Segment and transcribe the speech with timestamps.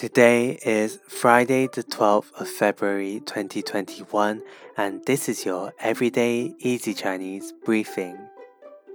[0.00, 4.40] Today is Friday, the 12th of February 2021,
[4.74, 8.16] and this is your Everyday Easy Chinese briefing.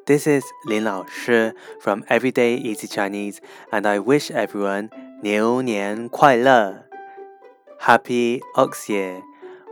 [0.07, 3.39] This is Lin Lao Shi from Everyday Easy Chinese,
[3.71, 4.89] and I wish everyone
[5.21, 6.85] 牛年快乐!
[7.77, 9.21] Happy Ox Year!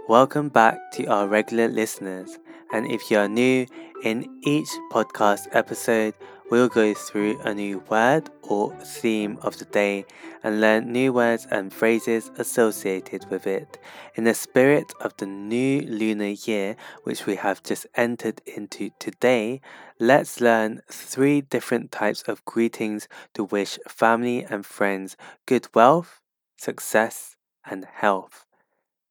[0.07, 2.37] Welcome back to our regular listeners,
[2.73, 3.67] and if you are new,
[4.03, 6.15] in each podcast episode,
[6.49, 10.03] we'll go through a new word or theme of the day
[10.43, 13.77] and learn new words and phrases associated with it.
[14.15, 19.61] In the spirit of the new lunar year, which we have just entered into today,
[19.99, 26.21] let's learn three different types of greetings to wish family and friends good wealth,
[26.57, 27.35] success,
[27.69, 28.47] and health.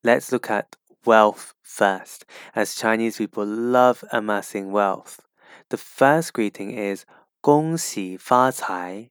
[0.04, 0.74] Let's look at
[1.05, 5.21] wealth first, as Chinese people love amassing wealth.
[5.69, 7.05] The first greeting is
[7.41, 9.09] 恭喜发财，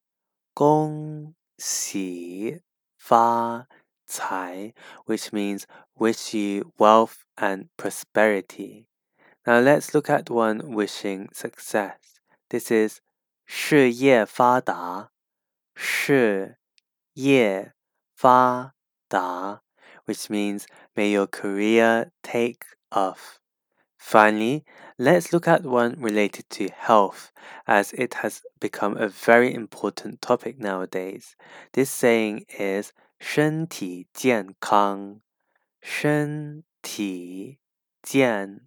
[0.54, 2.60] 恭喜
[2.96, 3.66] 发
[4.06, 4.74] 财,
[5.06, 8.86] which means wish you wealth and prosperity.
[9.44, 11.98] Now let's look at one wishing success.
[12.48, 13.00] This is
[13.46, 15.10] 事业发达，
[15.74, 16.58] 事
[17.14, 17.72] 业
[18.14, 18.74] 发
[19.08, 19.62] 达,
[20.10, 23.40] which means may your career take off.
[23.98, 24.64] Finally,
[24.98, 27.32] let's look at one related to health,
[27.66, 31.34] as it has become a very important topic nowadays.
[31.72, 35.22] This saying is 身体健康，
[35.82, 37.58] 身体
[38.02, 38.60] 健康,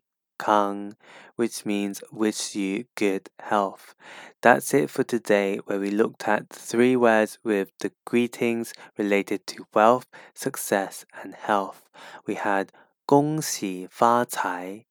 [1.36, 3.94] which means wish you good health.
[4.42, 9.68] That's it for today, where we looked at three words with the greetings related to
[9.74, 11.90] wealth, success, and health.
[12.26, 12.70] We had
[13.06, 14.86] 恭喜发财